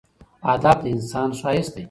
ادب 0.53 0.77
د 0.83 0.85
انسان 0.95 1.29
ښایست 1.39 1.71
دی. 1.75 1.79